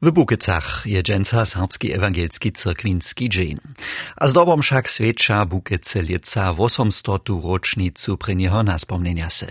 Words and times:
V 0.00 0.10
Bukecach 0.10 0.86
je 0.86 1.02
dženca 1.02 1.44
Srbski 1.44 1.90
evangelski 1.90 2.50
crkvinski 2.50 3.28
džen. 3.28 3.58
A 4.14 4.28
z 4.28 4.32
dobom 4.32 4.62
šak 4.62 4.88
sveča 4.88 5.44
Bukece 5.44 6.02
ljeca 6.02 6.50
v 6.50 6.56
800. 6.56 7.42
ročnicu 7.42 8.16
prenjeho 8.16 8.62
naspomnenja 8.62 9.30
se. 9.30 9.46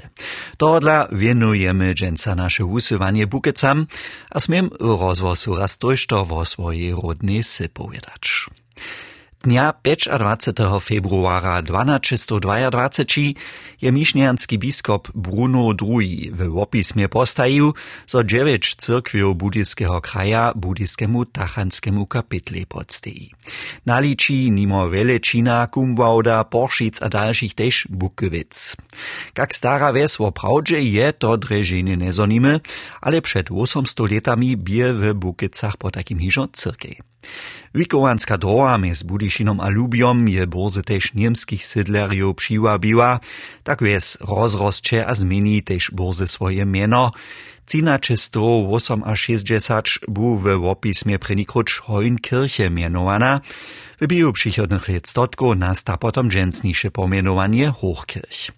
Tohodla 0.57 1.07
vjenujeme 1.11 1.93
dženca 1.93 2.35
naše 2.35 2.63
usivanje 2.63 3.25
Bukecam, 3.25 3.87
a 4.29 4.39
smem 4.39 4.69
v 4.79 4.95
rozvosu 4.99 5.55
raz 5.55 5.77
to, 5.77 5.95
što 5.95 6.23
vo 6.23 6.45
svoje 6.45 6.95
rodne 6.95 7.43
se 7.43 7.67
povedač. 7.67 8.47
Dnia 9.47 9.71
25. 9.81 10.83
februara 10.83 11.61
1222 11.61 13.33
je 13.81 13.91
mišnianski 13.91 14.57
biskop 14.57 15.07
Bruno 15.13 15.71
II 15.81 16.31
w 16.33 16.57
opismie 16.57 17.09
postajił, 17.09 17.73
zo 18.07 18.23
dziewięć 18.23 18.75
cyrkwiów 18.75 19.37
buddhiskiego 19.37 20.01
kraja 20.01 20.51
buddhiskemu 20.55 21.25
tachanskemu 21.25 22.05
kapitle 22.05 22.65
podstei. 22.67 23.31
Naliči 23.85 24.51
nimo 24.51 24.89
Velečina, 24.89 25.67
Kumbauda, 25.67 26.43
Porschic 26.43 27.01
a 27.01 27.09
dalszych 27.09 27.55
też 27.55 27.87
Bukowic. 27.89 28.75
Jak 29.37 29.55
stara 29.55 29.93
wes 29.93 30.21
o 30.21 30.31
prawdzie 30.31 30.83
je 30.83 31.13
to 31.13 31.37
dreżenie 31.37 31.97
nezonimy, 31.97 32.59
ale 33.01 33.21
przed 33.21 33.51
800 33.51 34.11
letami 34.11 34.57
bie 34.57 34.93
w 34.93 35.13
Bukicach 35.13 35.77
po 35.77 35.91
takim 35.91 36.19
hižo 36.19 36.47
cyrkej. 36.47 36.99
Wikowanska 37.73 38.37
droga 38.37 38.77
mez 38.77 39.03
Budyšinom 39.03 39.59
a 39.59 39.67
je 40.27 40.45
boze 40.45 40.83
tež 40.83 41.13
niemskich 41.13 41.65
sydlerjów 41.65 42.35
přiwabiła, 42.35 43.19
tak 43.63 43.81
jest 43.81 44.17
rozrostče 44.21 45.05
a 45.05 45.15
zmieni 45.15 45.63
tež 45.63 45.91
boze 45.91 46.27
swoje 46.27 46.65
mieno. 46.65 47.11
Cina 47.67 47.99
czysto 47.99 48.39
8 48.71 49.03
a 49.03 49.15
60 49.15 50.07
bu 50.07 50.37
w 50.39 50.47
opismie 50.65 51.19
prenikruč 51.19 51.79
Hojnkirche 51.83 52.69
mianowana. 52.69 53.41
W 54.01 54.07
biju 54.07 54.33
przychodnych 54.33 54.87
let 54.89 55.07
stotko 55.07 55.55
nasta 55.55 55.97
potom 55.97 56.29
dżęsniejsze 56.29 56.91
pomienowanie 56.91 57.71
Hochkirch. 57.71 58.51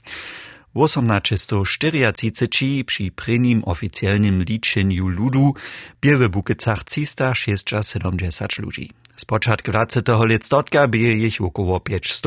1834 0.74 2.84
przy 2.84 3.12
prynim 3.12 3.64
oficjalnym 3.66 4.44
liczeniu 4.44 5.08
ludu 5.08 5.54
bie 6.02 6.18
w 6.18 6.30
Bukecach 6.30 6.84
370 6.84 8.60
ludzi. 8.60 8.92
Z 9.16 9.26
początku 9.26 9.72
20. 9.72 10.02
stotka 10.42 10.88
bije 10.88 11.28
ich 11.28 11.42
około 11.42 11.80
500, 11.80 12.24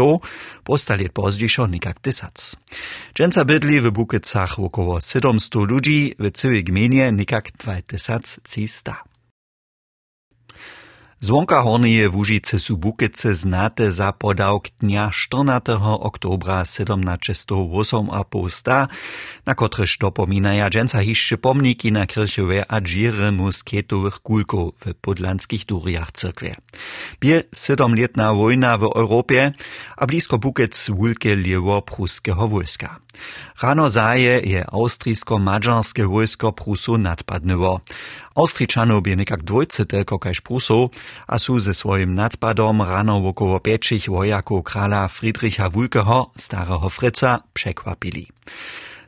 posta 0.65 0.97
let 0.97 1.13
pozdziejszo 1.13 1.67
nikak 1.67 2.01
tysac. 2.01 2.57
Dżęca 3.15 3.45
bydli 3.45 3.81
w 3.81 3.91
Bukecach 3.91 4.61
około 4.61 5.01
700 5.01 5.55
ludzi, 5.55 6.15
w 6.19 6.31
całej 6.31 6.65
gminie 6.65 7.13
nikak 7.13 7.53
2300. 7.53 9.12
Zwonka 11.25 11.63
Hornieje 11.63 12.09
Łužice 12.09 12.59
su 12.59 12.77
Bukice 12.77 13.35
znate 13.35 13.93
za 13.93 14.13
podawk 14.13 14.69
dnia 14.81 15.11
14. 15.11 15.79
oktobra 16.01 16.65
1708 16.65 18.11
a 18.11 18.25
posta, 18.25 18.89
na 19.47 19.55
kotreż 19.55 19.99
dopominaja 19.99 20.71
dżęca 20.71 21.03
hiszcze 21.03 21.39
pomniki 21.39 21.93
na 21.93 22.07
kirchowe 22.07 22.65
a 22.69 22.81
dżiry 22.81 23.33
muskietowych 23.33 24.21
kulków 24.21 24.75
w 24.87 24.95
podlanskich 24.95 25.65
duriach 25.65 26.13
cyrkwie. 26.13 26.55
Bie 27.21 27.43
siedemletna 27.55 28.35
wojna 28.35 28.79
w 28.79 28.83
Europie, 28.83 29.53
a 29.97 30.07
blisko 30.07 30.39
Bukic 30.39 30.91
wulkie 30.91 31.37
liewo 31.37 31.83
pruskiego 31.83 32.49
wojska. 32.49 32.99
Rano 33.61 33.89
zaje 33.89 34.43
je 34.45 34.65
austrijsko-mađarske 34.73 36.05
wojsko 36.07 36.53
Prusu 36.53 36.99
nadpadnyło. 36.99 37.81
Austričanov 38.35 39.07
je 39.07 39.17
nekak 39.17 39.43
dvojcete 39.43 40.05
kokajž 40.05 40.41
Prusov 40.41 40.89
a 41.27 41.39
su 41.39 41.61
ze 41.61 41.75
svojim 41.75 42.15
nadpadom 42.15 42.83
rano 42.83 43.21
wokoło 43.21 43.61
pieczich 43.61 44.09
wojaków 44.09 44.65
krala 44.65 45.09
Friedricha 45.09 45.69
Wulkeho, 45.69 46.31
starego 46.37 46.89
Fritza, 46.91 47.39
przekłapili. 47.53 48.27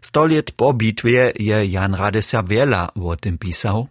Sto 0.00 0.24
let 0.24 0.52
po 0.52 0.72
bitwie 0.72 1.32
je 1.38 1.66
Jan 1.66 1.94
Radesa 1.94 2.42
Wiela 2.42 2.88
o 2.94 3.16
tym 3.16 3.38
pisał. 3.38 3.88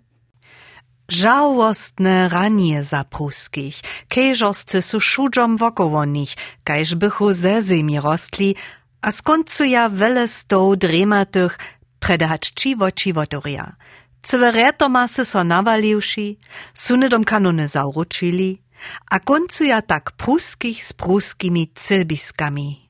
Żałostne 1.10 2.30
ranie 2.30 2.84
za 2.84 3.04
pruskich, 3.04 3.82
kejżoscy 4.08 4.82
su 4.82 5.00
szudżom 5.02 5.58
wokoło 5.58 6.06
nich, 6.06 6.36
bychu 6.96 7.34
ze 7.34 7.62
zemi 7.62 8.00
rostli, 8.00 8.56
a 9.04 9.12
skońcu 9.12 9.64
ja 9.64 9.90
wele 9.90 10.28
sto 10.28 10.76
drematych 10.76 11.60
predać 12.00 12.52
čivo 12.56 12.92
čivotoria. 12.92 13.76
Cveretomase 14.24 15.26
so 15.26 15.44
nawaliwši, 15.44 16.38
sunedom 16.74 17.24
kanone 17.24 17.68
zauručili, 17.68 18.64
a 19.12 19.20
koncuja 19.20 19.82
tak 19.82 20.12
pruskich 20.12 20.84
z 20.84 20.94
pruskimi 20.94 21.68
cylbiskami. 21.76 22.83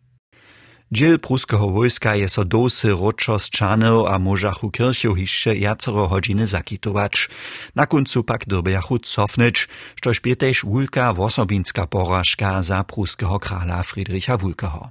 Dziel 0.94 1.20
pruskiego 1.20 1.70
wojska 1.70 2.16
je 2.16 2.30
so 2.30 2.46
dosy 2.46 2.90
roczo 2.92 3.40
z 3.40 3.50
czanów 3.50 4.08
a 4.08 4.20
możachu 4.20 4.72
kirchów 4.72 5.18
hiszcze 5.18 5.56
jacero 5.56 6.08
godziny 6.08 6.48
zakitować. 6.48 7.30
Na 7.76 7.86
końcu 7.86 8.24
pak 8.24 8.46
dobiachu 8.46 9.00
cofnąć, 9.00 9.68
što 9.96 10.14
szpieteż 10.14 10.66
wulka 10.66 11.14
wosobinska 11.14 11.88
porażka 11.88 12.62
za 12.62 12.84
pruskiego 12.84 13.40
krala 13.40 13.84
Friedricha 13.84 14.38
Wulkeho. 14.38 14.90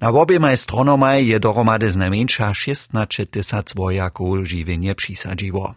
Na 0.00 0.08
obiemaj 0.10 0.56
stronomaj 0.56 1.26
je 1.26 1.40
dohromady 1.40 1.90
znajmniejsza 1.90 2.54
16 2.54 3.26
tysac 3.26 3.74
wojaków 3.74 4.46
żywienie 4.48 4.94
przysadziło. 4.94 5.74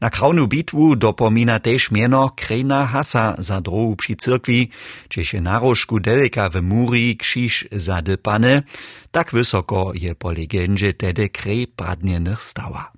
Na 0.00 0.10
krawnu 0.10 0.46
bitwu 0.48 0.96
dopomina 0.96 1.60
też 1.60 1.90
mieno 1.90 2.30
Krejna 2.36 2.86
Hasa 2.86 3.34
za 3.38 3.60
drohu 3.60 3.96
przy 3.96 4.16
cyrkwi, 4.16 4.70
če 5.08 5.24
się 5.24 5.40
na 5.40 5.58
rożku 5.58 6.00
deleka 6.00 6.48
w 6.50 6.62
muri 6.62 7.16
krzyż 7.16 7.68
zadypane, 7.72 8.62
tak 9.10 9.32
wysoko 9.32 9.92
je 9.94 10.14
po 10.14 10.32
legendzie 10.32 10.92
tedy 10.92 11.28
krej 11.28 11.66
padnienych 11.66 12.42
stała. 12.42 12.92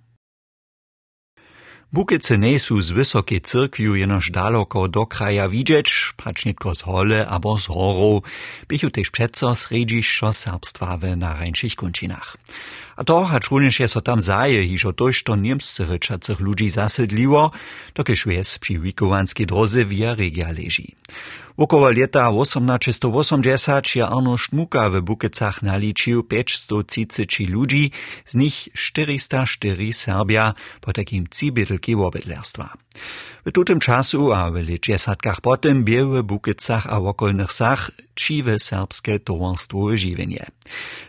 Bukice 1.93 2.39
nie 2.39 2.59
su 2.59 2.81
z 2.81 2.91
wysokiej 2.91 3.41
cyrkwiu 3.41 3.95
jenoż 3.95 4.31
daleko 4.31 4.89
do 4.89 5.07
kraja 5.07 5.49
widzieć, 5.49 6.13
pačnitko 6.17 6.75
z 6.75 6.83
hole 6.83 7.27
abo 7.29 7.59
z 7.59 7.67
horą, 7.67 8.21
bychu 8.69 8.91
też 8.91 9.11
przeco 9.11 9.55
sredzišćo 9.55 10.33
serbstwa 10.33 10.99
w 10.99 11.17
narańszych 11.17 11.75
kończynach. 11.75 12.37
A 12.99 13.05
to, 13.05 13.25
hacz 13.25 13.51
również 13.51 13.81
je 13.81 13.89
so 13.89 14.01
tam 14.01 14.21
zaje, 14.21 14.67
hižo 14.67 14.93
tož 14.93 15.23
to 15.23 15.37
niemscy 15.37 15.87
ryczacych 15.87 16.41
ludzi 16.41 16.67
zasydliło, 16.71 17.51
to 17.95 18.03
kež 18.05 18.27
wes 18.27 18.59
przy 18.59 18.79
wikowanskiej 18.79 19.47
drodze 19.47 19.85
via 19.85 20.15
regia 20.15 20.51
leži. 20.51 20.95
Około 21.57 21.91
leta 21.91 22.31
1880 22.31 23.97
je 23.97 24.07
Arno 24.07 24.39
Szmuka 24.39 24.91
w 24.91 25.01
Bukecach 25.01 25.63
naliczył 25.63 26.23
530 26.23 27.47
ludzi, 27.47 27.91
z 28.27 28.35
nich 28.35 28.69
404 28.75 29.93
Serbia 29.93 30.55
po 30.81 30.93
takim 30.93 31.27
cibitelki 31.27 31.97
wobydlerstwa. 31.97 32.75
W 33.47 33.53
tutym 33.53 33.79
czasu, 33.79 34.33
a 34.33 34.51
w 34.51 34.55
leczesatkach 34.55 35.41
potem, 35.41 35.85
bie 35.85 36.05
w 36.05 36.23
Bukecach 36.23 36.87
a 36.87 36.99
okolnych 36.99 37.53
sach 37.53 37.91
čivé 38.19 38.59
serbské 38.59 39.23
tovarstvo 39.23 39.95
živenie. 39.95 40.43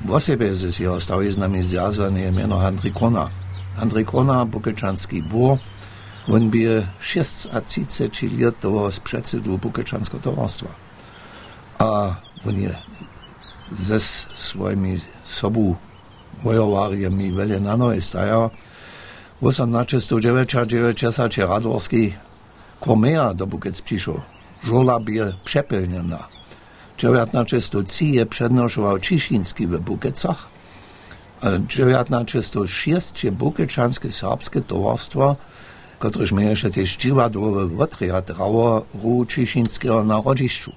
w 0.04 0.20
sobie 0.20 0.54
z 0.54 0.78
jeho 0.78 1.00
stawi 1.00 1.32
z 1.32 1.38
nami 1.38 1.62
związany 1.62 2.32
miano 2.32 2.60
Andrzej 2.60 2.92
Krona. 2.92 3.30
Andrzej 3.76 4.04
Krona, 4.04 4.44
bukečanski 4.44 5.22
bor, 5.22 5.58
on 6.28 6.50
by 6.50 6.86
36 7.00 8.38
lat 8.38 8.60
to 8.60 8.90
z 8.90 9.00
przedsedu 9.00 9.58
bukečanskiego 9.58 10.22
towarstwa. 10.22 10.68
A 11.78 12.14
on 12.46 12.60
je 12.60 12.74
ze 13.72 14.00
swoimi 14.00 14.98
sobą 15.24 15.74
wojowariami 16.42 17.32
wiele 17.32 17.60
na 17.60 17.76
nowe 17.76 18.00
staja. 19.40 19.85
1899 19.85 21.38
Radworski 21.38 22.12
Kormea 22.81 23.35
do 23.35 23.46
Bukec 23.46 23.82
przyszł. 23.82 24.20
Żola 24.64 25.00
by 25.00 25.35
przepelniona. 25.44 26.29
1903 26.96 28.26
przednoszował 28.26 28.99
Ciszynski 28.99 29.67
w 29.67 29.81
Bukecach, 29.81 30.49
1906 31.40 33.25
je 33.25 33.32
Bukečanske 33.32 34.11
serbske 34.11 34.61
tovarstvo, 34.61 35.37
kotrež 35.99 36.32
my 36.32 36.44
jeszcze 36.44 36.70
też 36.70 36.96
dziwadłowe 36.96 37.67
wotria 37.67 38.23
drało 38.23 38.87
Ru 38.94 39.26
Čišinského 39.26 40.05
na 40.05 40.23
rodzišću. 40.25 40.73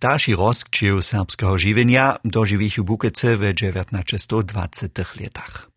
Dalszy 0.00 0.36
rozkwit 0.36 1.04
serbskiego 1.04 1.58
żywienia 1.58 2.16
dożywił 2.24 2.84
Bukece 2.84 3.36
w 3.36 3.40
1920 3.54 4.86
latach. 5.20 5.69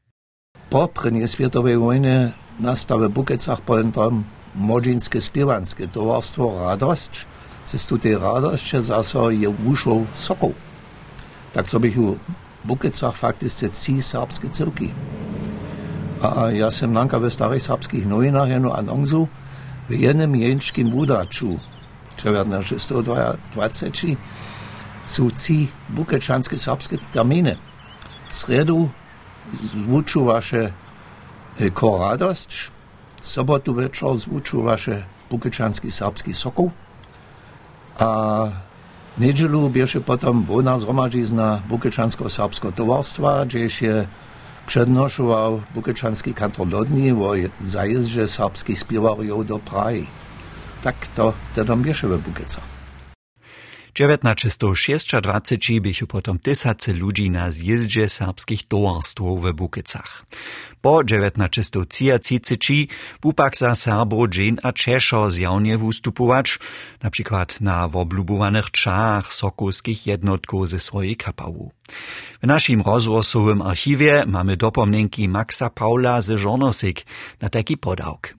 po 0.74 0.88
první 0.88 1.28
světové 1.28 1.78
vojně 1.78 2.34
nastave 2.60 3.08
v 3.08 3.12
Bukecach 3.12 3.62
pojentom 3.62 4.26
Modžinské 4.56 5.22
zpěvanské 5.22 5.88
tovarstvo 5.88 6.66
Radost. 6.66 7.12
Cez 7.64 7.86
tu 7.86 7.98
tej 7.98 8.18
radosti 8.18 8.82
zase 8.82 9.18
je 9.30 9.48
ušlo 9.48 10.10
Sokol. 10.16 10.58
Tak 11.52 11.70
to 11.70 11.80
bych 11.80 11.98
u 11.98 12.18
Bukecach 12.66 13.14
fakticky 13.14 13.70
cí 13.70 14.02
srbské 14.02 14.50
celky. 14.50 14.90
A 16.22 16.50
ja 16.50 16.74
som 16.74 16.90
Nanka 16.90 17.22
ve 17.22 17.30
starých 17.30 17.62
srbských 17.62 18.10
novinách 18.10 18.58
jednu 18.58 18.74
annonzu 18.74 19.30
v 19.90 20.10
jednom 20.10 20.34
jenčkým 20.34 20.90
vúdaču, 20.90 21.62
čo 22.18 22.34
vedno, 22.34 22.66
že 22.66 22.82
120 22.82 23.46
sú 25.06 25.30
cí 25.38 25.70
bukečanské 25.94 26.58
srbské 26.58 26.98
termíny. 27.14 27.62
Sredu 28.34 29.03
zvuču 29.52 30.24
vaše 30.24 30.74
koradosť, 31.74 32.72
sobotu 33.22 33.74
večer 33.74 34.16
zvuču 34.16 34.64
vaše 34.64 35.06
bukečanský 35.30 35.92
serbský 35.92 36.34
sokol 36.34 36.72
a 38.00 38.10
nedželu 39.18 39.70
bieše 39.70 40.00
potom 40.02 40.44
vojna 40.44 40.78
zhromažizna 40.78 41.64
bukečanského 41.70 42.30
serbského 42.30 42.72
tovarstva, 42.72 43.46
kdež 43.46 43.82
je 43.82 44.10
přednošoval 44.66 45.64
bukečanský 45.74 46.34
kantor 46.34 46.74
Lodný 46.74 47.14
o 47.14 47.36
zajezdže 47.60 48.28
serbských 48.28 48.80
zpěvarjov 48.80 49.46
do 49.46 49.58
Prahy. 49.60 50.08
Tak 50.84 50.96
to 51.16 51.36
teda 51.56 51.76
bieše 51.76 52.08
ve 52.08 52.18
Bukecach. 52.18 52.83
1926 53.94 55.80
bychu 55.82 56.08
potom 56.08 56.40
tysace 56.40 56.94
ludzi 56.94 57.30
na 57.30 57.52
zjeździe 57.52 58.10
serbskich 58.10 58.68
towarstwów 58.68 59.46
w 59.46 59.54
Bukicach. 59.54 60.26
Po 60.82 61.04
1933 61.04 62.88
bu 63.22 63.34
pak 63.34 63.58
za 63.58 63.76
Serbo 63.76 64.28
dżin 64.28 64.60
a 64.64 64.74
Czeszo 64.74 65.30
zjawnie 65.30 65.78
wystupować, 65.78 66.60
na 67.04 67.10
przykład 67.10 67.62
na 67.62 67.88
woblubowanych 67.88 68.72
czach 68.72 69.34
sokolskich 69.34 70.08
jednotków 70.08 70.70
ze 70.70 70.80
swojej 70.80 71.16
kapału. 71.16 71.72
W 72.42 72.48
naszym 72.48 72.82
rozgłosowym 72.82 73.62
archiwie 73.62 74.24
mamy 74.28 74.58
dopomnienki 74.58 75.30
Maxa 75.30 75.70
Paula 75.70 76.22
ze 76.22 76.38
Żonosik 76.38 77.06
na 77.42 77.50
taki 77.50 77.78
podałk. 77.78 78.34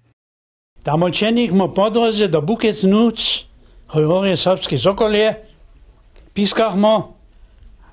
Damolčenik 0.84 1.52
mu 1.52 1.68
podroze 1.68 2.28
do 2.28 2.42
Bukiec 2.42 2.82
Hovoria 3.94 4.36
srpski 4.36 4.78
Sokolje, 4.78 5.34
Piskachmo, 6.34 7.14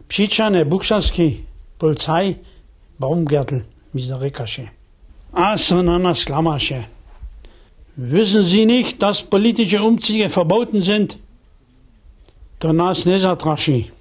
Pšičane, 0.07 0.65
Bukšanski, 0.65 1.43
Polizei, 1.77 2.35
Baumgärtel, 2.97 3.61
Miserikasche. 3.93 4.67
Asenanas 5.33 6.19
Slamasche. 6.19 6.83
Wissen 7.95 8.43
Sie 8.43 8.65
nicht, 8.65 9.01
dass 9.01 9.21
politische 9.21 9.81
Umzüge 9.81 10.29
verboten 10.29 10.81
sind? 10.81 11.17
Donas 12.59 13.05
Nezatraschi. 13.05 13.91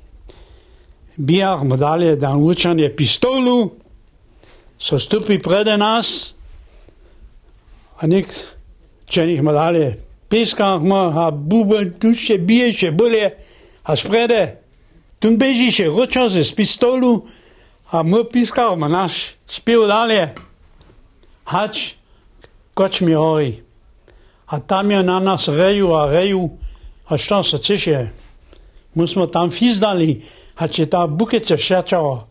Biar 1.17 1.65
modalje 1.65 2.17
da 2.17 2.33
učanje 2.37 2.97
pistolu, 2.97 3.71
so 4.79 4.99
stupi 4.99 5.39
prede 5.39 5.77
nas, 5.77 6.35
a 7.99 8.07
nik, 8.07 8.33
če 9.05 9.27
njih 9.27 9.43
modalje 9.43 9.99
Peskangement 10.31 11.13
ha 11.13 11.31
Bubel, 11.31 11.99
Dusche, 11.99 12.39
Bierche, 12.39 12.93
Bulle, 12.93 13.37
ha 13.85 13.97
Sprede, 13.97 14.59
Dun 15.21 15.37
bejiche 15.37 15.89
Rotchose, 15.89 16.45
Spistolu, 16.45 17.27
ha 17.93 18.03
mo 18.03 18.25
Piskar 18.25 18.77
man 18.77 18.93
nasch, 18.93 19.35
Speodale, 19.47 20.35
Hatsch, 21.45 21.97
Gotsch 22.77 23.03
mir 23.03 23.19
hoi. 23.19 23.63
Ha 24.47 24.61
tamio 24.61 25.03
nanas 25.03 25.49
Reju 25.49 25.93
a 25.93 26.07
Reju, 26.07 26.51
ha 27.05 27.19
Stanze 27.19 27.59
Zische. 27.59 28.11
Muss 28.95 29.17
man 29.17 29.31
tam 29.31 29.51
Fiesdali, 29.51 30.23
hat 30.57 30.75
se 30.75 30.87
da 30.87 31.07
Buke 31.07 31.41
zerschertschauer. 31.41 32.30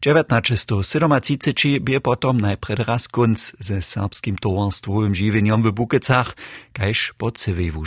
19. 0.00 0.80
Sydomacicici 0.80 1.76
bie 1.76 2.00
potom 2.00 2.40
najpred 2.40 2.88
raz 2.88 3.04
kunc 3.04 3.52
ze 3.60 3.84
serbskim 3.84 4.40
towarstvovim 4.40 5.12
živenjom 5.12 5.60
w 5.60 5.76
Bukecach, 5.76 6.32
kajž 6.72 7.20
po 7.20 7.28
civi 7.36 7.68
v 7.68 7.84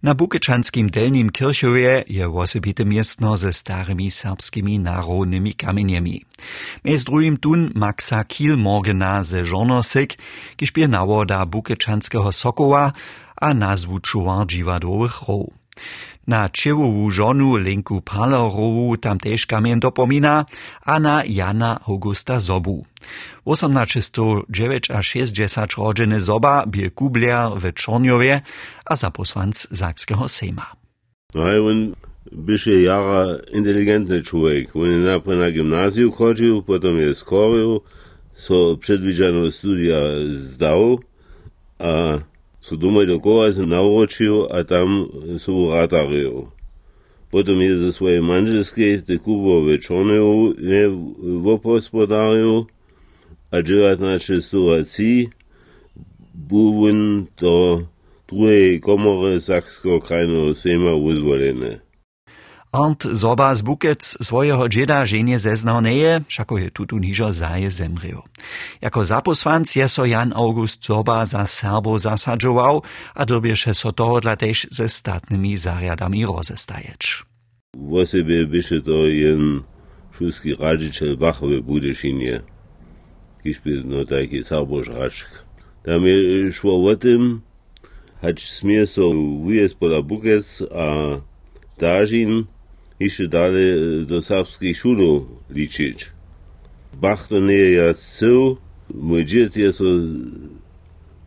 Na 0.00 0.16
Bukečanskim 0.16 0.88
delnim 0.88 1.28
Kirchhowie 1.28 2.08
je 2.08 2.24
osobite 2.24 2.84
miestno 2.84 3.36
ze 3.36 3.52
starymi 3.52 4.08
serbskimi 4.08 4.78
narodnymi 4.78 5.52
kamieniami. 5.52 6.24
Mez 6.84 7.04
drugim 7.04 7.36
tun 7.36 7.76
Maxa 7.76 8.24
Kielmorgena 8.24 9.20
ze 9.20 9.44
Žornosek, 9.44 10.16
kiž 10.56 10.72
nawoda 10.88 11.44
Bukečanského 11.44 12.32
Sokowa 12.32 12.92
a 13.36 13.52
nazvu 13.52 14.00
čuvar 14.00 14.48
dživadowych 14.48 15.28
rov. 15.28 15.52
Na 16.26 16.48
czołową 16.48 17.10
żonu 17.10 17.56
Lenku 17.56 18.02
Palerowu 18.02 18.96
tam 18.96 19.18
też 19.18 19.46
kamień 19.46 19.80
dopomina, 19.80 20.44
a 20.84 21.00
na 21.00 21.24
Jana 21.24 21.80
Augusta 21.88 22.40
Zobu. 22.40 22.86
1860 23.44 25.72
rodziny 25.72 26.20
Zoba 26.20 26.66
bie 26.66 26.90
kubliar 26.90 27.60
w 27.60 27.72
Czorniowie, 27.72 28.40
a 28.84 28.96
zaposłanc 28.96 29.68
Sakskiego 29.72 30.28
Sejma. 30.28 30.72
No 31.34 31.42
on 31.42 31.94
byše 32.32 32.82
jara 32.82 33.26
inteligentny 33.52 34.22
człowiek. 34.22 34.76
On 34.76 35.04
najpierw 35.04 35.38
na 35.38 35.50
gimnazjum 35.50 36.12
chodził, 36.12 36.62
potem 36.62 36.98
je 36.98 37.14
skorił, 37.14 37.80
so 38.34 38.76
przedwidziano 38.76 39.50
studia 39.50 40.00
zdał, 40.32 40.98
a 41.78 42.18
so 42.66 42.76
domaj 42.76 43.06
do 43.06 43.20
koła 43.20 43.52
se 43.52 43.66
nauczył, 43.66 44.46
a 44.50 44.64
tam 44.64 45.06
so 45.38 45.74
ratarył. 45.74 46.50
Potem 47.30 47.60
je 47.62 47.76
ze 47.76 47.92
swojej 47.92 48.22
manżelskiej 48.22 49.02
te 49.02 49.18
kubo 49.18 49.62
w 49.62 49.78
Czorniowu 49.78 50.52
w 51.42 51.48
opospodarił, 51.48 52.66
a 53.50 53.62
1903 53.62 55.26
buwun 56.34 57.26
do 57.40 57.82
druhej 58.28 58.80
komory 58.80 59.40
Sakskiego 59.40 60.00
krajnego 60.00 60.54
Sejma 60.54 60.94
uzvolene. 60.94 61.85
Arndt 62.76 63.08
Zoba 63.12 63.54
z 63.54 63.62
Bukec 63.62 64.18
swojego 64.20 64.68
dzieda 64.68 65.06
żenie 65.06 65.38
zeznał 65.38 65.80
neje, 65.80 66.20
všako 66.28 66.58
je 66.58 66.68
tutu 66.70 66.98
nižo 66.98 67.32
zaje 67.32 67.70
zemrel. 67.70 68.20
Jako 68.84 69.04
zaposłanc 69.04 69.76
je 69.76 69.88
so 69.88 70.04
Jan 70.04 70.32
August 70.36 70.84
Zoba 70.84 71.26
za 71.26 71.46
Serbo 71.46 71.98
zasadžował, 71.98 72.82
a 73.14 73.24
dobieše 73.24 73.72
so 73.72 73.96
toho 73.96 74.20
dla 74.20 74.36
tež 74.36 74.68
ze 74.68 74.88
statnymi 74.92 75.56
zariadami 75.56 76.28
rozestajeć. 76.28 77.24
W 77.76 77.94
osobie 77.96 78.44
byše 78.44 78.84
to 78.84 79.08
jen 79.08 79.64
šuski 80.18 80.60
radžičel 80.60 81.16
Bachowe 81.16 81.64
Budešinje. 81.64 82.44
Kišpil 83.42 83.88
no 83.88 84.04
taki 84.04 84.44
Serbo-Žračk. 84.44 85.28
Tam 85.84 86.04
je 86.04 86.52
šlo 86.52 86.76
o 86.84 86.92
tym, 86.96 87.40
hać 88.20 88.44
smie 88.44 88.84
so 88.86 89.08
pola 89.80 90.02
Bukec, 90.02 90.60
a 90.68 91.16
Dažin 91.80 92.44
serbskiej 94.20 94.74
szulu 94.74 95.26
liczyć. 95.50 96.10
Bach 97.00 97.28
to 97.28 97.40
nie 97.40 97.54
jest 97.54 98.00
cył, 98.00 98.56
mój 98.94 99.24
dziad 99.24 99.56
jest 99.56 99.78
so 99.78 99.84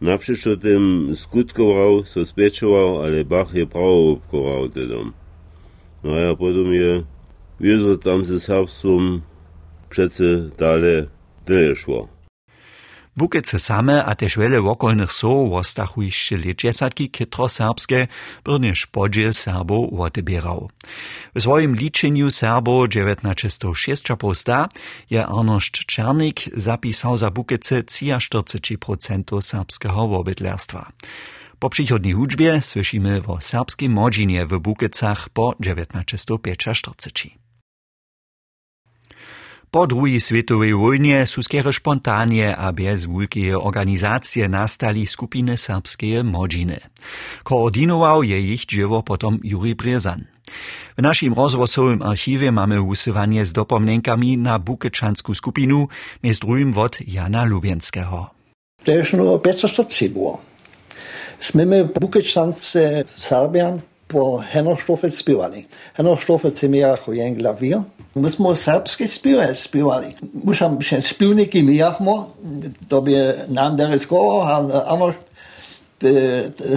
naprzecz 0.02 0.48
o 0.48 0.58
tym 0.58 1.12
skutkował, 1.16 2.06
so 2.06 2.26
spieczował, 2.26 3.02
ale 3.02 3.26
Bach 3.26 3.54
je 3.54 3.68
prawo 3.68 4.12
obkował 4.12 4.70
dedom. 4.70 5.14
No 6.04 6.12
a 6.16 6.36
potem 6.36 6.74
je 6.74 7.04
wiedzą 7.60 7.98
tam 7.98 8.26
ze 8.26 8.40
serbstwem 8.40 9.22
przece 9.90 10.24
dalej, 10.58 11.08
dalej 11.46 11.76
szło. 11.76 12.08
Bukice 13.20 13.60
same 13.60 14.06
a 14.06 14.16
tež 14.16 14.38
wele 14.38 14.62
wokolnych 14.62 15.12
so 15.12 15.48
wostachu 15.50 16.02
jeszcze 16.02 16.38
leczesadki 16.38 17.10
kytro 17.10 17.50
serbskie, 17.50 18.08
brnyż 18.44 18.86
podziel 18.86 19.34
Serbo 19.34 19.88
wotebierał. 19.92 20.70
W 21.36 21.42
swoim 21.42 21.76
liczeniu 21.76 22.32
Serbo 22.32 22.88
1906 22.88 24.04
posta 24.20 24.70
je 25.10 25.26
Arnošt 25.26 25.86
Czernik 25.86 26.40
zapisał 26.58 27.18
za 27.18 27.32
Bukice 27.32 27.84
43% 27.84 29.42
serbskiego 29.42 30.08
wobydlerstwa. 30.08 30.92
Po 31.60 31.70
przychodniej 31.70 32.14
hudżbie 32.14 32.62
słyszymy 32.62 33.22
o 33.28 33.42
serbskim 33.42 33.92
modzinie 33.92 34.46
w 34.46 34.60
Bukicach 34.60 35.30
po 35.30 35.54
1945. 35.64 37.39
Po 39.72 39.86
drugiej 39.88 40.18
światowej 40.18 40.74
wojnie 40.74 41.30
sú 41.30 41.46
skiery 41.46 41.70
spontanie 41.70 42.58
a 42.58 42.74
bez 42.74 43.06
wulkie 43.06 43.54
organizacje 43.54 44.50
nastali 44.50 45.06
skupiny 45.06 45.62
serbskie 45.62 46.26
modziny. 46.26 46.82
Koordynował 47.46 48.24
je 48.26 48.42
ich 48.42 48.66
dzieło 48.66 49.04
potom 49.04 49.38
Juri 49.44 49.76
Briezan. 49.76 50.26
W 50.98 51.02
naszym 51.02 51.34
rozwosowym 51.34 52.02
archiwie 52.02 52.52
mamy 52.52 52.82
usywanie 52.82 53.46
z 53.46 53.54
dopomnienkami 53.54 54.38
na 54.38 54.60
bukeczanską 54.60 55.34
skupinu, 55.34 55.88
między 56.24 56.40
drugim 56.40 56.78
od 56.78 56.98
Jana 57.08 57.46
Lubienskiego. 57.46 58.30
To 58.84 58.92
już 58.92 59.14
no 59.14 59.40
500 59.40 60.10
było. 60.10 60.42
Jsme 61.40 61.86
bukečance 61.86 63.04
Serbian 63.08 63.82
på 64.10 64.44
henårsstoffet 64.52 65.14
spivali. 65.14 65.66
Henårsstoffet 65.98 66.58
sem 66.58 66.74
jaz 66.76 67.08
ojengla 67.08 67.54
vir. 67.60 67.84
Mi 68.16 68.30
smo 68.30 68.56
srpske 68.56 69.08
spive 69.08 69.52
spivali. 69.56 70.10
Mušam 70.44 70.80
še 70.82 70.98
spivniki 71.06 71.62
mi 71.64 71.78
jahmo, 71.78 72.16
to 72.90 73.02
bi 73.06 73.16
nam 73.54 73.78
da 73.78 73.90
reskoval, 73.92 74.72
ampak 74.90 75.30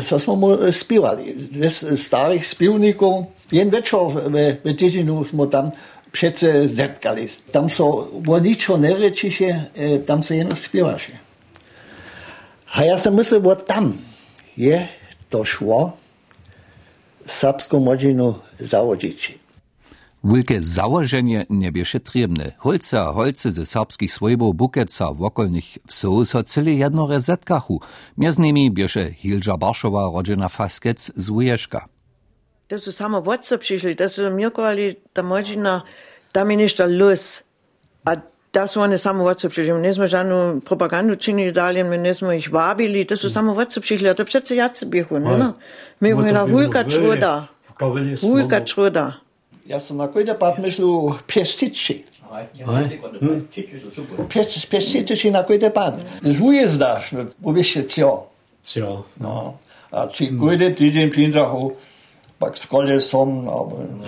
so 0.02 0.18
smo 0.18 0.36
mu 0.36 0.50
spivali. 0.72 1.32
Z 1.56 1.96
starih 1.96 2.44
spivnikov, 2.48 3.24
en 3.52 3.72
večer 3.72 4.12
v, 4.28 4.44
v 4.64 4.76
Tižinu 4.76 5.24
tam 5.50 5.72
všetce 6.12 6.68
zetkali. 6.68 7.26
Tam 7.52 7.68
so 7.68 8.08
o 8.26 8.38
ničo 8.38 8.76
ne 8.76 8.92
e, 8.92 9.98
tam 10.06 10.22
se 10.22 10.36
eno 10.36 10.56
spivaše. 10.56 11.12
A 12.74 12.84
ja 12.84 12.98
sem 12.98 13.14
mislil, 13.14 13.48
od 13.48 13.66
tam 13.66 13.98
je 14.56 14.88
to 15.30 15.44
šlo. 15.44 16.01
Serbską 17.26 17.80
młodzinu 17.80 18.34
założyć. 18.60 19.38
Wielkie 20.24 20.62
założenie 20.62 21.46
nie 21.50 21.72
triebne. 22.04 22.52
Holce 22.58 23.00
a 23.00 23.12
holce 23.12 23.52
ze 23.52 23.66
serbskich 23.66 24.12
swojbów 24.12 24.56
bukeca 24.56 25.12
wokolnych 25.12 25.64
wsów 25.86 26.28
so 26.28 26.44
cyle 26.44 26.72
jedno 26.72 27.06
rezetkachu. 27.06 27.80
Między 28.18 28.40
nimi 28.40 28.70
bieše 28.70 29.12
Hilža 29.12 29.56
Barszowa 29.56 30.10
rodzina 30.14 30.48
Faskec 30.48 31.12
z 31.16 31.30
Ujeszka. 31.30 31.88
To 32.68 32.78
są 32.78 32.92
samo 32.92 33.22
władce 33.22 33.58
przyszli, 33.58 33.96
to 33.96 34.08
są 34.08 34.30
miokowali 34.30 34.94
ta 35.12 35.22
młodzina, 35.22 35.82
tam 36.32 36.50
jest 36.50 36.60
jeszcze 36.60 36.86
luz. 36.86 37.44
A 38.04 38.16
da 38.52 38.66
su 38.66 38.80
one 38.80 38.98
samo 38.98 39.24
vodce 39.24 39.48
prišli. 39.48 39.72
Ne 39.72 39.94
smo 39.94 40.06
žanu 40.06 40.60
propagandu 40.60 41.14
činili 41.14 41.52
dalje, 41.52 41.84
ne 41.84 42.14
smo 42.14 42.32
jih 42.32 42.52
vabili, 42.52 43.04
da 43.04 43.16
su 43.16 43.30
samo 43.30 43.54
vodce 43.54 43.80
prišli, 43.80 44.08
a 44.08 44.14
to 44.14 44.24
přece 44.24 44.56
jace 44.56 44.86
bihu, 44.86 45.18
ne? 45.18 45.38
No? 45.38 45.52
Mi 46.00 46.14
bomo 46.14 46.32
na 46.32 46.44
Vulka 46.44 46.84
čruda. 46.84 47.46
Vulka 48.22 48.64
čruda. 48.64 49.12
Ja 49.66 49.80
sam 49.80 49.96
na 49.96 50.08
koji 50.08 50.24
da 50.24 50.34
pat 50.34 50.58
mislil 50.58 50.88
pestiči. 51.34 52.04
Pestiči 54.70 55.30
na 55.30 55.42
koji 55.42 55.58
da 55.58 55.70
pat. 55.70 55.94
Zvuje 56.22 56.68
zdaš, 56.68 57.10
ubiše 57.42 57.88
cio. 57.88 58.22
Cio. 58.62 59.02
No. 59.16 59.54
A 59.90 60.08
ti 60.08 60.30
koji 60.40 60.58
da 60.58 60.64
tydzień 60.64 61.10
pindrahu, 61.14 61.72
skolje 62.54 63.00
sam. 63.00 63.46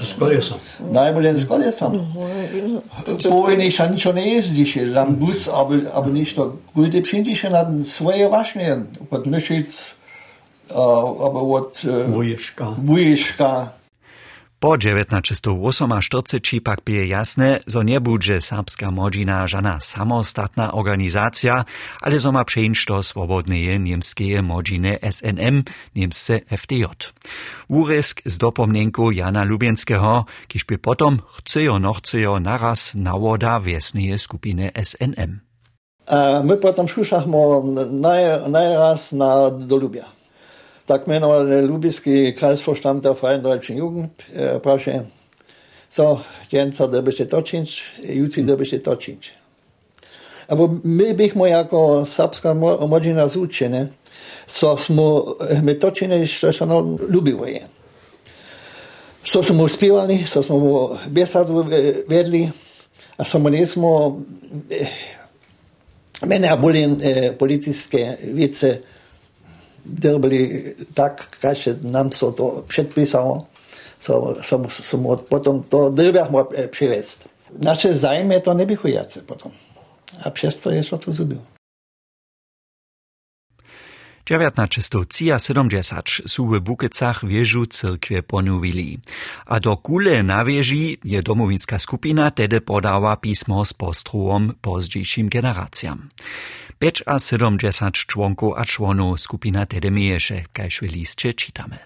Skolje 0.02 0.42
sam. 0.42 0.58
Najbolje 0.90 1.40
skolje 1.40 1.72
sam. 1.72 2.14
Poveni 3.28 3.70
šančo 3.70 4.12
ne 4.12 4.34
jezdiše, 4.34 4.92
tam 4.94 5.16
bus, 5.20 5.48
aber, 5.48 5.80
aber 5.94 6.12
nicht 6.12 6.36
da 6.36 6.44
gute 6.74 7.02
Pšintiše 7.02 7.50
na 7.50 7.84
svoje 7.84 8.28
vašnje, 8.28 8.76
pod 9.10 9.26
Mišic, 9.26 9.94
aber 11.20 11.42
od... 11.42 11.80
E, 11.84 12.04
Vuješka. 12.08 12.74
Vuješka. 12.78 13.68
Po 14.64 14.80
1948 14.80 16.64
pak 16.64 16.80
bije 16.88 17.08
jasne, 17.08 17.60
zo 17.68 17.84
nie 17.84 18.00
budže 18.00 18.40
serbska 18.40 18.88
modzina 18.88 19.44
žana 19.44 19.76
samostatna 19.76 20.72
organizacja, 20.72 21.68
ale 22.00 22.16
zo 22.16 22.32
ma 22.32 22.44
przejść 22.44 22.88
do 22.88 23.02
swobodneje 23.04 23.76
niemskie 23.78 24.40
modzine 24.42 24.96
SNM, 25.04 25.68
niemsce 25.92 26.40
FDJ. 26.48 27.12
Uresk 27.68 28.22
z 28.24 28.38
dopomnienku 28.38 29.12
Jana 29.12 29.44
Lubienskiego, 29.44 30.24
kiż 30.48 30.64
by 30.64 30.78
potom 30.78 31.20
chcejo 31.36 31.78
no 31.78 31.92
chcejo 31.92 32.40
naraz 32.40 32.94
nawoda 32.94 33.60
wiesneje 33.60 34.18
skupiny 34.18 34.72
SNM. 34.72 35.44
A 36.06 36.40
my 36.40 36.56
potem 36.56 36.88
šušahmo 36.88 37.64
naj, 37.92 38.48
najraz 38.48 39.12
na 39.12 39.50
Dolubia. 39.50 40.13
Tak 40.86 41.06
mir 41.06 41.18
noch 41.18 41.46
der 41.46 41.62
Lubiski 41.62 42.34
Kreisvorstand 42.34 43.04
der 43.04 43.14
Freien 43.14 43.42
Deutschen 43.42 43.78
Jugend, 43.78 44.10
eh, 44.34 44.56
äh, 44.56 44.60
proszę. 44.60 45.04
So, 45.88 46.20
Jensa 46.52 46.88
dobyście 46.88 47.26
toczyć, 47.26 47.82
Juci 48.08 48.44
dobyście 48.44 48.80
toczyć. 48.80 49.32
Albo 50.48 50.68
my 50.84 51.14
bychmo 51.14 51.46
jako 51.46 52.04
sapska 52.04 52.54
młodzina 52.54 53.28
zučene, 53.28 53.88
co 54.46 54.76
smo 54.76 55.36
eh, 55.50 55.62
my 55.62 55.74
točine, 55.74 56.26
što 56.26 56.52
se 56.52 56.64
ono 56.64 56.96
lubilo 57.08 57.46
je. 57.46 57.60
Co 59.24 59.44
smo 59.44 59.64
uspívali, 59.64 60.24
co 60.24 60.42
smo 60.42 60.58
mu 60.58 60.88
besadu 61.08 61.64
vedli, 62.08 62.50
a 63.16 63.24
samo 63.24 63.50
nismo 63.50 64.20
eh, 64.70 64.86
mene 66.26 66.48
a 66.48 66.56
bolje 66.56 66.88
politické 67.38 68.16
vice 68.22 68.93
drbli 69.84 70.74
tak, 70.94 71.28
se 71.54 71.78
nám 71.82 72.12
so 72.12 72.36
to 72.36 72.64
předpisalo, 72.68 73.46
so, 74.00 74.34
som, 74.42 74.66
som 74.70 75.18
potom 75.28 75.62
to 75.62 75.90
drbiach 75.90 76.30
mohl 76.30 76.48
přivést. 76.70 77.28
Naše 77.58 77.94
zájmy 77.94 78.40
to 78.40 78.54
nebychujace 78.54 79.22
potom. 79.22 79.52
A 80.22 80.30
přesto 80.30 80.70
je 80.70 80.82
to 80.82 81.12
zubil. 81.12 81.42
1970 84.24 86.24
sú 86.24 86.48
v 86.48 86.56
Bukecach 86.64 87.28
wieżu 87.28 87.68
cyrkwie 87.68 88.24
ponowili. 88.24 89.04
A 89.46 89.60
do 89.60 89.76
kule 89.76 90.24
na 90.24 90.40
wieži 90.44 90.96
je 91.04 91.20
domowincka 91.20 91.78
skupina 91.78 92.30
tedy 92.32 92.64
podała 92.64 93.16
pismo 93.16 93.64
z 93.64 93.72
postrułom 93.76 94.52
pozdziejszym 94.64 95.28
generacjam. 95.28 96.08
5 96.84 97.02
a 97.06 97.18
70 97.18 97.94
członków 97.94 98.52
a 98.56 98.64
członów 98.64 99.20
skupina 99.20 99.66
tedy 99.66 99.90
mieješe, 99.90 100.44
kajż 100.52 100.80
w 100.80 100.82
listcie 100.82 101.34
czytamy. 101.34 101.78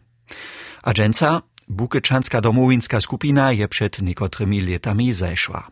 Agenca 0.83 1.43
Bukečanská 1.69 2.41
domowinská 2.41 3.01
skupina 3.01 3.53
je 3.53 3.69
před 3.69 4.03
niekotrymi 4.03 4.61
letami 4.61 5.13
zešła. 5.13 5.71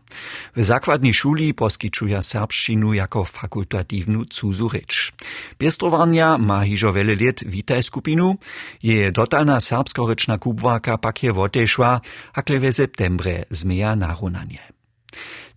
W 0.55 0.63
zakładnej 0.63 1.13
szuli 1.13 1.53
poskyčuja 1.53 2.21
serbščinu 2.21 2.93
jako 2.93 3.25
fakultatywnu 3.25 4.25
cudzu 4.25 4.69
rzecz. 4.69 5.11
Piestrowania 5.57 6.37
ma 6.37 6.61
hižo 6.63 6.93
wiele 6.93 7.15
lat 7.15 7.43
witaj 7.43 7.83
skupinu, 7.83 8.37
je 8.83 9.11
dotalna 9.11 9.59
serbskoryczna 9.59 10.37
kubwaka 10.37 10.97
pak 10.97 11.23
je 11.23 11.33
wotešła, 11.33 12.01
hakle 12.33 12.59
w 12.59 12.73
septembre 12.73 13.43
zmeja 13.49 13.95
narunanie. 13.95 14.77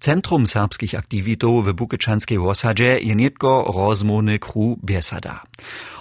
Centrum 0.01 0.47
serbskich 0.47 0.95
aktywitów 0.95 1.69
w 1.69 1.73
Bukečanskiej 1.73 2.39
wosadzie 2.39 2.99
je 3.01 3.15
nietko 3.15 3.73
rozmowny 3.77 4.39
kru 4.39 4.77
Biesada. 4.85 5.43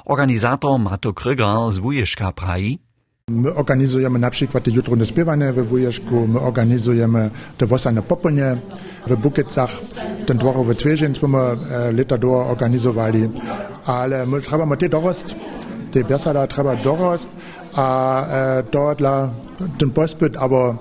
Organizator 0.06 0.80
Mato 0.80 1.14
Kryger 1.14 1.72
z 1.72 1.78
Wujeszka 1.78 2.32
praji, 2.32 2.80
My 3.30 3.54
organizujemy 3.56 4.20
na 4.20 4.30
przykład 4.30 4.64
te 4.64 4.72
jutrone 4.72 5.06
śpiewanie 5.06 5.54
we 5.54 5.64
Wujeszku, 5.64 6.28
my 6.28 6.40
organizujemy 6.40 7.30
te 7.58 7.66
wosane 7.66 8.02
popolnie 8.02 8.58
w 9.08 9.16
Bukiecach, 9.16 9.70
ten 10.26 10.38
dworowy 10.38 10.76
twierzeń, 10.76 11.14
co 11.14 11.28
my 11.28 11.38
e, 11.38 11.92
lata 11.92 12.18
do 12.18 12.32
organizowali, 12.32 13.30
ale 13.86 14.26
my 14.26 14.42
trzeba 14.42 14.76
te 14.76 14.90
dorost, 14.90 15.36
te 15.92 16.04
biasada 16.04 16.48
trzeba 16.48 16.76
dorost, 16.76 17.30
a 17.76 18.26
e, 18.26 18.64
dort 18.72 19.00
dla 19.00 19.30
ten 19.78 19.92
pospyt, 19.92 20.38
aber 20.38 20.76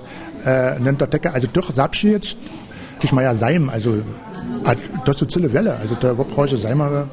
e, 0.47 0.77
nennt 0.81 0.99
to 0.99 1.07
takie, 1.07 1.33
also 1.33 1.49
doch 1.53 1.75
zabschied, 1.75 2.37
ich 3.05 3.13
ma 3.13 3.23
ja 3.23 3.35
Seim, 3.35 3.71
also 3.71 3.91
to 5.05 5.15
są 5.15 5.27
cyle 5.27 5.49
wiele, 5.49 5.79
also 5.79 5.97
to 5.97 6.15
woprawdzie 6.15 6.59
Seimer, 6.59 7.07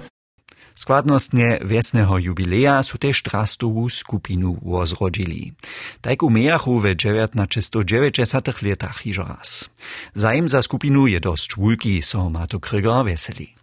Składnostnie 0.75 1.59
wiesnego 1.65 2.17
jubileja 2.17 2.83
su 2.83 2.97
też 2.97 3.23
trastową 3.23 3.89
skupinu 3.89 4.57
rozrodzili. 4.65 5.53
Tak 6.01 6.23
umijachu 6.23 6.79
w 6.79 6.83
1990 6.83 8.61
latach 8.61 8.97
hižo 8.97 9.23
raz. 9.23 9.69
Zajem 10.15 10.49
za 10.49 10.61
skupinu 10.61 11.07
je 11.07 11.19
dość 11.19 11.55
wulki, 11.55 12.01
so 12.01 12.29
ma 12.29 12.47
to 12.47 12.59
Kryger 12.59 13.05
weseli. 13.05 13.55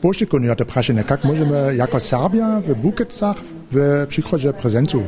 Poszczególnie 0.00 0.56
te 0.56 0.64
praszenie, 0.64 1.04
jak 1.10 1.24
możemy 1.24 1.76
jako 1.76 2.00
Serbia 2.00 2.60
w 2.60 2.74
Bukecach 2.74 3.36
w 3.70 4.06
przychodzie 4.08 4.52
prezencu 4.52 5.02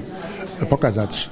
pokazać. 0.69 1.31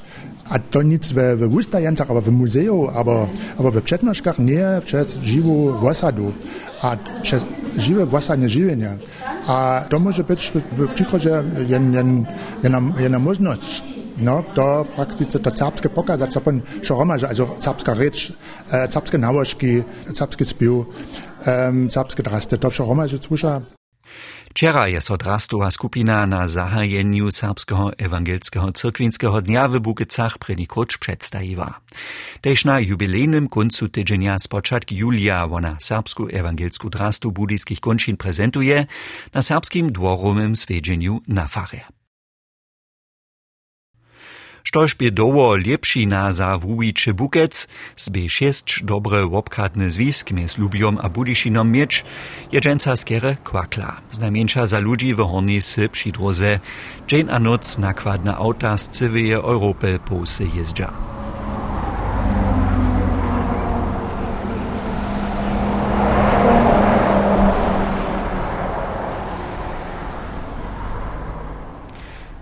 A 0.50 0.59
to 0.59 0.83
nic 0.83 1.12
w, 1.12 1.17
w 1.37 1.55
Ustajencach, 1.55 2.11
aber 2.11 2.23
w 2.23 2.33
muzeum, 2.33 2.88
aber, 2.95 3.26
aber 3.59 3.73
w 3.73 3.83
Przednoszkach 3.83 4.38
nie 4.38 4.67
przez 4.85 5.19
żywą 5.19 5.78
wosadu, 5.78 6.33
a 6.83 6.97
przez 7.23 7.45
żywe 7.78 8.07
wosanie 8.07 8.49
żywienie. 8.49 8.90
A 9.47 9.85
to 9.90 9.99
może 9.99 10.25
być 10.25 10.52
w 10.76 10.95
przychodzie 10.95 11.43
jedna, 11.69 12.81
jedna 12.99 13.19
możliwość 13.19 13.85
no, 14.21 14.45
to 14.55 14.85
praktycznie 14.97 15.40
to 15.40 15.50
serbskie 15.50 15.88
pokazać, 15.88 16.33
co 16.33 16.40
pan 16.40 16.61
szoromarze, 16.83 17.28
also 17.28 17.49
serbska 17.61 17.95
rzecz, 17.95 18.33
e, 18.73 18.88
serbskie 18.88 19.19
nałożki, 19.19 19.83
serbski 20.14 20.45
spił, 20.45 20.87
um, 21.47 21.90
serbskie 21.90 22.23
drasty, 22.23 22.59
to 22.59 22.71
szoromarze 22.71 23.19
słysza. 23.19 23.61
Wczera 24.50 24.88
je 24.88 25.00
sodrastowa 25.00 25.71
skupina 25.71 26.26
na 26.26 26.49
zahajenju 26.49 27.33
Serbskiego 27.33 27.90
Ewangelskiego 27.99 28.73
Cyrkwinskiego 28.73 29.43
Dnia 29.43 29.69
w 29.69 29.78
Bukicach 29.78 30.38
Predikocz 30.38 30.99
przedstawiła. 30.99 31.81
Tež 32.40 32.64
na 32.64 32.81
jubilejnym 32.81 33.49
końcu 33.49 33.88
tydzienia 33.88 34.38
z 34.38 34.49
początku 34.49 34.95
julia 34.95 35.45
ona 35.45 35.76
serbską 35.81 36.26
ewangelską 36.26 36.88
drastu 36.88 37.33
budyjskich 37.33 37.81
končin 37.81 38.17
prezentuje 38.17 38.87
na 39.35 39.43
serbskim 39.43 39.93
dworowym 39.93 40.57
swiedzieniu 40.57 41.21
na 41.28 41.47
farę. 41.47 41.98
Štož 44.69 45.01
by 45.01 45.09
doło 45.09 45.57
lepšina 45.57 46.29
za 46.29 46.61
wuwiče 46.61 47.17
bukec, 47.17 47.65
zby 47.97 48.29
šest 48.29 48.85
dobre 48.85 49.25
wobkatne 49.25 49.89
zwisk 49.89 50.29
mez 50.37 50.61
Lubiom 50.61 51.01
a 51.01 51.09
Budyšinom 51.09 51.65
mieć, 51.65 52.05
je 52.53 52.61
dżęca 52.61 52.93
skere 52.97 53.41
kwakla. 53.41 54.05
Znajmniejsza 54.13 54.67
za 54.69 54.79
ludzi 54.79 55.17
w 55.17 55.25
hornisy 55.25 55.89
przy 55.89 56.13
droze, 56.13 56.61
dzień 57.09 57.33
a 57.33 57.39
noc 57.41 57.79
nakładna 57.79 58.37
auta 58.37 58.77
z 58.77 58.89
całej 58.89 59.33
Europy 59.33 59.99
po 60.05 60.27
se. 60.27 60.45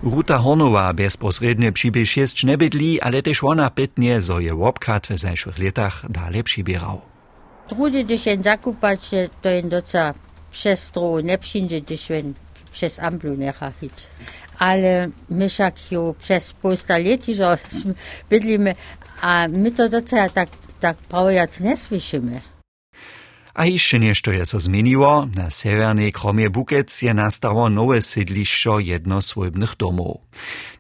Ruta 0.06 0.38
Hornowa 0.38 0.92
bezposrednie 0.92 1.72
przybierz 1.72 2.16
jest 2.16 2.44
nebydli, 2.44 3.00
ale 3.00 3.22
też 3.22 3.44
ona 3.44 3.70
pytnie, 3.70 4.22
zo 4.22 4.40
je 4.40 4.54
łopkat 4.54 5.06
w 5.06 5.18
zajszłych 5.18 5.58
latach 5.58 6.10
dalej 6.10 6.44
przybierał. 6.44 7.00
Trudy, 7.68 8.04
jen 8.26 8.42
zakupać, 8.42 9.00
to 9.42 9.48
jen 9.48 9.68
doca 9.68 10.14
przez 10.50 10.82
stru, 10.82 11.20
nie 11.20 11.38
przyjdzie, 11.38 11.80
jen 12.10 12.34
przez 12.72 12.98
amplu 12.98 13.36
nechachić. 13.36 13.92
Ale 14.58 15.08
my 15.28 15.48
wszak 15.48 15.92
jo 15.92 16.14
przez 16.18 16.52
posta 16.52 16.98
lat, 16.98 17.25
że 17.26 17.58
bydlimy, 18.30 18.75
a 19.20 19.46
my 19.48 19.70
to 19.70 19.88
doca 19.88 20.28
tak, 20.28 20.48
tak 20.80 20.96
prawojac 20.96 21.60
nie 21.60 21.76
słyszymy. 21.76 22.40
A 23.56 23.64
jeszcze 23.64 23.98
nešto 23.98 24.32
je 24.32 24.46
so 24.46 24.60
zmieniło. 24.60 25.26
Na 25.34 25.50
severnej 25.50 26.12
kromie 26.12 26.50
Bukec 26.50 27.02
je 27.02 27.14
nastało 27.14 27.68
nowe 27.68 28.02
sydlišćo 28.02 28.78
jednosvojbnych 28.78 29.76
domów. 29.76 30.16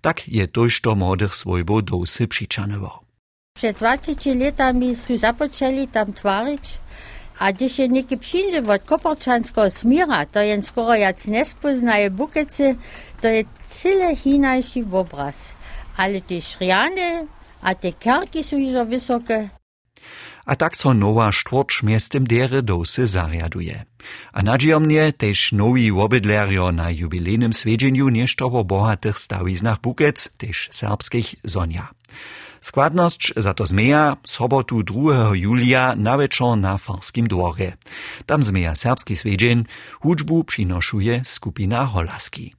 Tak 0.00 0.28
je 0.28 0.48
to 0.82 0.94
młodych 0.94 1.34
svojbov 1.34 1.82
dosy 1.82 2.28
přičanovo. 2.28 3.00
Przed 3.54 3.78
20 3.78 4.34
latami 4.44 4.96
su 4.96 5.12
tam 5.92 6.12
tvarić, 6.12 6.78
a 7.38 7.52
gdyż 7.52 7.78
je 7.78 7.88
neki 7.88 8.16
przyjdzie 8.16 8.62
od 8.62 8.84
Koporčanského 8.84 9.70
smira, 9.70 10.26
to 10.26 10.40
jen 10.40 10.62
skoro 10.62 10.94
jac 10.94 11.26
nespoznaje 11.26 12.10
Bukece, 12.10 12.74
to 13.20 13.28
je 13.28 13.44
cyle 13.66 14.16
hinajší 14.16 14.84
obraz. 14.92 15.54
Ale 15.96 16.20
te 16.20 16.40
šriane 16.40 17.26
a 17.62 17.74
te 17.74 17.92
kerki 17.92 18.44
su 18.44 18.56
iżo 18.58 18.84
wysokie, 18.84 19.48
a 20.46 20.54
tak 20.54 20.78
so 20.78 20.94
nowa 20.94 21.34
štvorč 21.34 21.82
miestem 21.82 22.22
dere 22.22 22.62
dosy 22.62 23.06
zariaduje. 23.06 23.84
A 24.32 24.38
nadziomnie 24.46 25.10
tež 25.12 25.52
nowi 25.52 25.90
wobydlerjo 25.90 26.70
na 26.70 26.94
jubilejnym 26.94 27.52
swiedzenju 27.52 28.08
niesztowo 28.08 28.62
bohatych 28.64 29.18
stawiznach 29.18 29.82
Bukec, 29.82 30.30
tež 30.38 30.70
serbskich 30.70 31.34
zonia. 31.42 31.90
Składność 32.60 33.32
za 33.36 33.54
to 33.54 33.64
sobotu 34.26 34.82
2. 34.82 35.34
julia 35.34 35.94
na 35.96 36.18
wieczór 36.18 36.56
na 36.58 36.78
Farskim 36.78 37.28
dworze. 37.28 37.72
Tam 38.26 38.44
zmeja 38.44 38.74
serbski 38.74 39.16
swiedzień, 39.16 39.64
hudżbu 40.00 40.44
przynoszuje 40.44 41.22
skupina 41.24 41.86
Holaski. 41.86 42.55